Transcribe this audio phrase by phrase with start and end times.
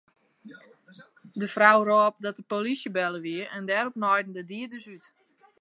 [1.39, 5.05] De frou rôp dat de polysje belle wie en dêrop naaiden de dieders út.